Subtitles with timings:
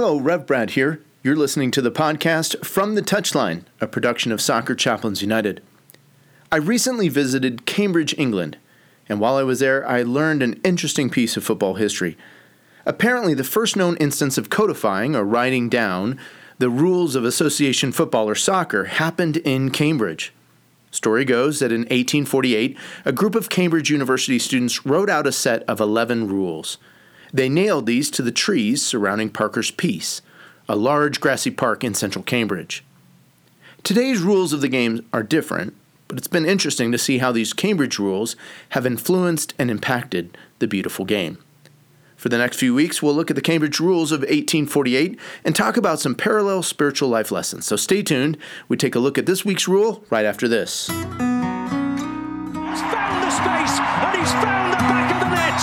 [0.00, 1.02] Hello, Rev Brad here.
[1.24, 5.60] You're listening to the podcast From the Touchline, a production of Soccer Chaplains United.
[6.52, 8.58] I recently visited Cambridge, England,
[9.08, 12.16] and while I was there, I learned an interesting piece of football history.
[12.86, 16.16] Apparently, the first known instance of codifying or writing down
[16.58, 20.32] the rules of association football or soccer happened in Cambridge.
[20.92, 25.64] Story goes that in 1848, a group of Cambridge University students wrote out a set
[25.64, 26.78] of 11 rules.
[27.32, 30.22] They nailed these to the trees surrounding Parker's Piece,
[30.68, 32.84] a large grassy park in central Cambridge.
[33.82, 35.74] Today's rules of the game are different,
[36.08, 38.36] but it's been interesting to see how these Cambridge rules
[38.70, 41.38] have influenced and impacted the beautiful game.
[42.16, 45.76] For the next few weeks, we'll look at the Cambridge rules of 1848 and talk
[45.76, 47.64] about some parallel spiritual life lessons.
[47.64, 48.36] So stay tuned.
[48.68, 50.88] We take a look at this week's rule right after this.
[50.88, 51.98] He's found
[53.22, 54.57] the space and he's found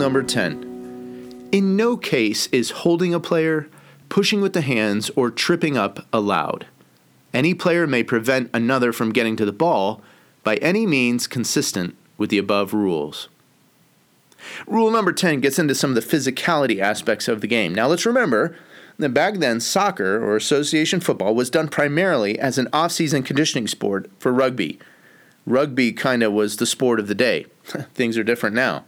[0.00, 3.68] Number 10 In no case is holding a player,
[4.08, 6.66] pushing with the hands, or tripping up allowed.
[7.32, 10.00] Any player may prevent another from getting to the ball
[10.42, 13.28] by any means consistent with the above rules.
[14.66, 17.74] Rule number 10 gets into some of the physicality aspects of the game.
[17.74, 18.56] Now let's remember
[18.98, 23.68] that back then, soccer or association football was done primarily as an off season conditioning
[23.68, 24.78] sport for rugby.
[25.46, 27.46] Rugby kind of was the sport of the day.
[27.94, 28.84] Things are different now.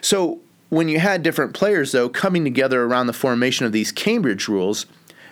[0.00, 4.48] So, when you had different players, though, coming together around the formation of these Cambridge
[4.48, 4.86] rules,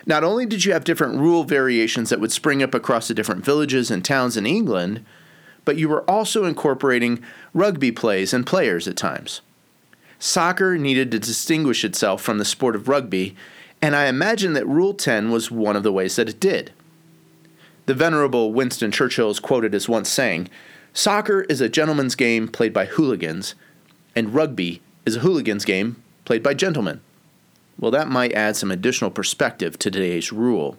[0.05, 3.43] not only did you have different rule variations that would spring up across the different
[3.43, 5.03] villages and towns in England,
[5.65, 7.23] but you were also incorporating
[7.53, 9.41] rugby plays and players at times.
[10.19, 13.35] Soccer needed to distinguish itself from the sport of rugby,
[13.81, 16.71] and I imagine that Rule 10 was one of the ways that it did.
[17.85, 20.49] The venerable Winston Churchill is quoted as once saying,
[20.93, 23.55] Soccer is a gentleman's game played by hooligans,
[24.15, 27.01] and rugby is a hooligan's game played by gentlemen.
[27.79, 30.77] Well, that might add some additional perspective to today's rule.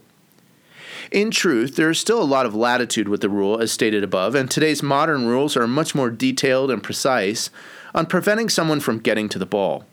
[1.11, 4.35] In truth, there is still a lot of latitude with the rule as stated above,
[4.35, 7.51] and today's modern rules are much more detailed and precise
[7.95, 9.85] on preventing someone from getting to the ball.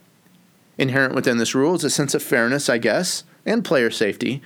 [0.78, 4.42] Inherent within this rule is a sense of fairness, I guess, and player safety,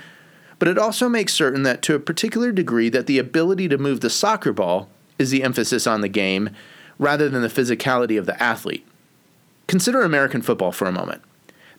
[0.57, 4.01] but it also makes certain that to a particular degree that the ability to move
[4.01, 4.89] the soccer ball
[5.19, 6.49] is the emphasis on the game
[6.97, 8.85] rather than the physicality of the athlete.
[9.67, 11.21] Consider American football for a moment.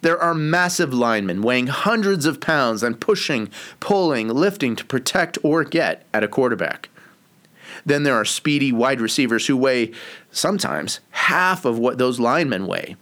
[0.03, 3.51] There are massive linemen weighing hundreds of pounds and pushing,
[3.81, 6.91] pulling, lifting to protect or get at a quarterback.
[7.85, 9.93] Then there are speedy wide receivers who weigh
[10.31, 12.97] sometimes half of what those linemen weigh.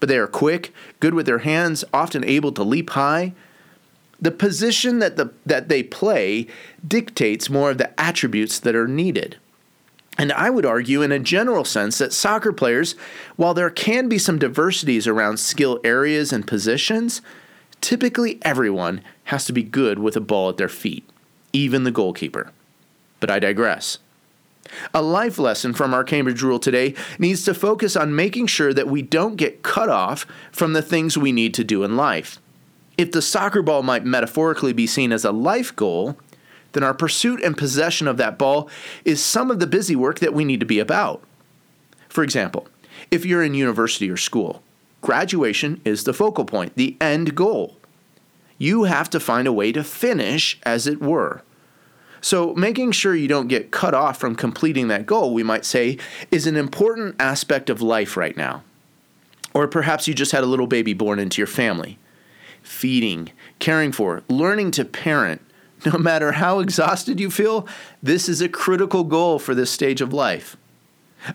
[0.00, 3.34] But they are quick, good with their hands, often able to leap high.
[4.20, 6.46] The position that, the, that they play
[6.86, 9.36] dictates more of the attributes that are needed.
[10.18, 12.96] And I would argue, in a general sense, that soccer players,
[13.36, 17.22] while there can be some diversities around skill areas and positions,
[17.80, 21.08] typically everyone has to be good with a ball at their feet,
[21.52, 22.50] even the goalkeeper.
[23.20, 23.98] But I digress.
[24.92, 28.88] A life lesson from our Cambridge rule today needs to focus on making sure that
[28.88, 32.38] we don't get cut off from the things we need to do in life.
[32.98, 36.18] If the soccer ball might metaphorically be seen as a life goal,
[36.78, 38.70] then our pursuit and possession of that ball
[39.04, 41.20] is some of the busy work that we need to be about.
[42.08, 42.68] For example,
[43.10, 44.62] if you're in university or school,
[45.00, 47.76] graduation is the focal point, the end goal.
[48.58, 51.42] You have to find a way to finish, as it were.
[52.20, 55.98] So, making sure you don't get cut off from completing that goal, we might say,
[56.30, 58.62] is an important aspect of life right now.
[59.52, 61.98] Or perhaps you just had a little baby born into your family.
[62.62, 65.40] Feeding, caring for, learning to parent,
[65.86, 67.66] no matter how exhausted you feel,
[68.02, 70.56] this is a critical goal for this stage of life.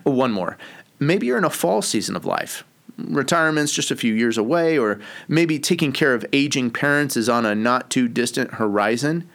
[0.02, 0.56] One more.
[0.98, 2.64] Maybe you're in a fall season of life.
[2.96, 7.44] Retirement's just a few years away, or maybe taking care of aging parents is on
[7.44, 9.28] a not too distant horizon.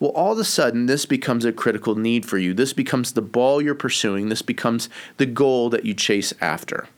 [0.00, 2.54] Well, all of a sudden, this becomes a critical need for you.
[2.54, 4.28] This becomes the ball you're pursuing.
[4.28, 6.88] This becomes the goal that you chase after.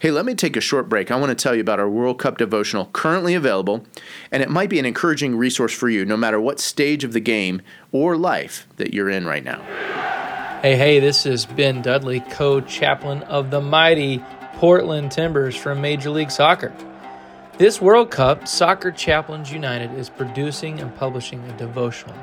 [0.00, 1.10] Hey, let me take a short break.
[1.10, 3.84] I want to tell you about our World Cup devotional currently available,
[4.30, 7.20] and it might be an encouraging resource for you no matter what stage of the
[7.20, 9.60] game or life that you're in right now.
[10.62, 14.22] Hey, hey, this is Ben Dudley, co chaplain of the mighty
[14.54, 16.72] Portland Timbers from Major League Soccer.
[17.58, 22.16] This World Cup, Soccer Chaplains United is producing and publishing a devotional.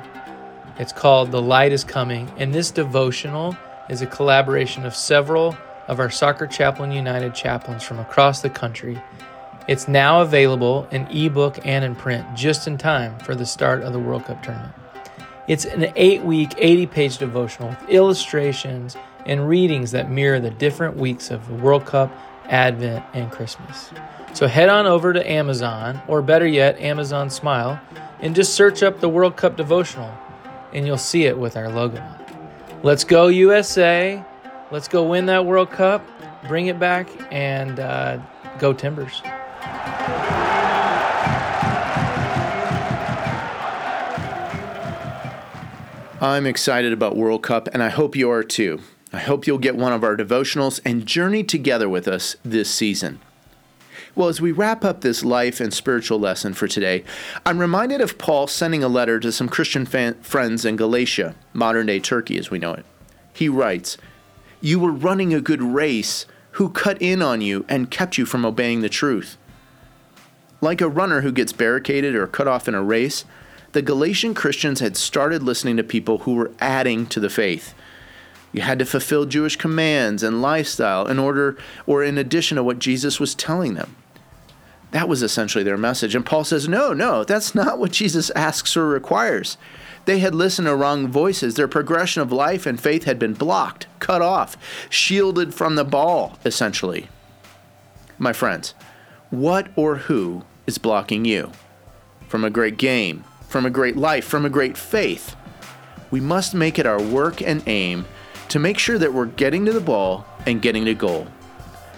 [0.78, 3.56] It's called The Light is Coming, and this devotional
[3.88, 5.56] is a collaboration of several
[5.88, 9.00] of our Soccer Chaplain United chaplains from across the country.
[9.68, 13.92] It's now available in ebook and in print just in time for the start of
[13.92, 14.74] the World Cup tournament.
[15.48, 18.96] It's an eight week, 80 page devotional with illustrations
[19.26, 22.12] and readings that mirror the different weeks of the World Cup,
[22.46, 23.90] Advent, and Christmas.
[24.34, 27.80] So head on over to Amazon, or better yet, Amazon Smile,
[28.20, 30.12] and just search up the World Cup devotional,
[30.72, 32.26] and you'll see it with our logo on.
[32.82, 34.24] Let's go, USA!
[34.72, 36.04] Let's go win that World Cup,
[36.48, 38.18] bring it back, and uh,
[38.58, 39.22] go Timbers.
[46.20, 48.80] I'm excited about World Cup, and I hope you are too.
[49.12, 53.20] I hope you'll get one of our devotionals and journey together with us this season.
[54.16, 57.04] Well, as we wrap up this life and spiritual lesson for today,
[57.44, 61.86] I'm reminded of Paul sending a letter to some Christian fan- friends in Galatia, modern
[61.86, 62.84] day Turkey as we know it.
[63.32, 63.98] He writes,
[64.60, 66.26] You were running a good race.
[66.52, 69.36] Who cut in on you and kept you from obeying the truth?
[70.60, 73.24] Like a runner who gets barricaded or cut off in a race,
[73.72, 77.74] the Galatian Christians had started listening to people who were adding to the faith.
[78.52, 82.78] You had to fulfill Jewish commands and lifestyle in order or in addition to what
[82.78, 83.96] Jesus was telling them.
[84.92, 86.14] That was essentially their message.
[86.14, 89.58] And Paul says, no, no, that's not what Jesus asks or requires.
[90.06, 91.54] They had listened to wrong voices.
[91.54, 94.56] Their progression of life and faith had been blocked, cut off,
[94.88, 97.08] shielded from the ball, essentially.
[98.16, 98.74] My friends,
[99.30, 101.50] what or who is blocking you
[102.28, 105.34] from a great game, from a great life, from a great faith?
[106.12, 108.06] We must make it our work and aim
[108.48, 111.26] to make sure that we're getting to the ball and getting to goal.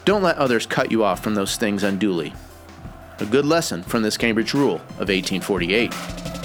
[0.07, 2.33] Don't let others cut you off from those things unduly.
[3.19, 6.38] A good lesson from this Cambridge rule of 1848.